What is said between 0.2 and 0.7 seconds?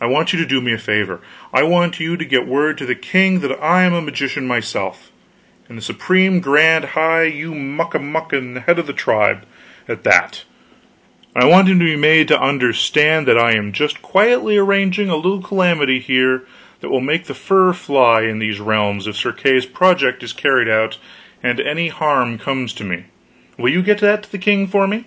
you to do